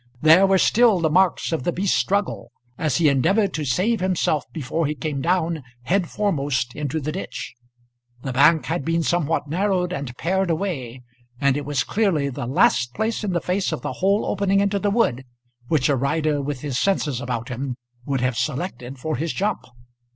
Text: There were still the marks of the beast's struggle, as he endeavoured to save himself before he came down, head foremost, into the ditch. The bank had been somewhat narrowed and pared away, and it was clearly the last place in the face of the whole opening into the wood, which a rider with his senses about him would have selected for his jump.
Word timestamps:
There 0.23 0.47
were 0.47 0.57
still 0.57 0.99
the 0.99 1.11
marks 1.11 1.51
of 1.51 1.61
the 1.61 1.71
beast's 1.71 1.95
struggle, 1.95 2.49
as 2.75 2.97
he 2.97 3.07
endeavoured 3.07 3.53
to 3.53 3.63
save 3.63 3.99
himself 3.99 4.43
before 4.51 4.87
he 4.87 4.95
came 4.95 5.21
down, 5.21 5.61
head 5.83 6.09
foremost, 6.09 6.73
into 6.75 6.99
the 6.99 7.11
ditch. 7.11 7.53
The 8.23 8.33
bank 8.33 8.65
had 8.65 8.83
been 8.83 9.03
somewhat 9.03 9.47
narrowed 9.47 9.93
and 9.93 10.17
pared 10.17 10.49
away, 10.49 11.03
and 11.39 11.55
it 11.55 11.65
was 11.67 11.83
clearly 11.83 12.29
the 12.29 12.47
last 12.47 12.95
place 12.95 13.23
in 13.23 13.33
the 13.33 13.41
face 13.41 13.71
of 13.71 13.83
the 13.83 13.93
whole 13.93 14.25
opening 14.25 14.59
into 14.59 14.79
the 14.79 14.89
wood, 14.89 15.23
which 15.67 15.87
a 15.87 15.95
rider 15.95 16.41
with 16.41 16.61
his 16.61 16.79
senses 16.79 17.21
about 17.21 17.49
him 17.49 17.75
would 18.03 18.21
have 18.21 18.35
selected 18.37 18.97
for 18.97 19.17
his 19.17 19.31
jump. 19.31 19.63